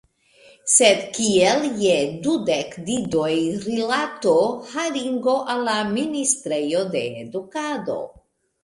[0.75, 3.29] Sed kiel je dudek didoj
[3.67, 4.35] rilatu
[4.73, 8.03] haringo al la ministrejo de edukado?